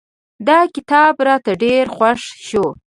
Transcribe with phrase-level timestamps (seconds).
[0.47, 2.65] دا کتاب راته ډېر خوښ شو.